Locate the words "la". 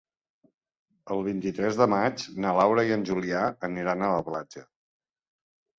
4.19-4.29